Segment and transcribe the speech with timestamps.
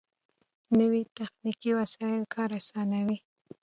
[0.79, 3.17] نوې تخنیکي وسایل کار آسانوي